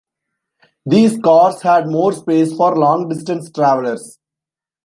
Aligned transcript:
These 0.83 1.19
cars 1.19 1.61
had 1.61 1.87
more 1.87 2.11
space 2.11 2.55
for 2.57 2.75
long-distance 2.75 3.51
travelers. 3.51 4.17